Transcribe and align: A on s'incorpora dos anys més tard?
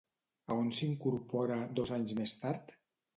A 0.53 0.55
on 0.61 0.69
s'incorpora 0.77 1.57
dos 1.81 1.91
anys 1.99 2.15
més 2.21 2.33
tard? 2.45 2.75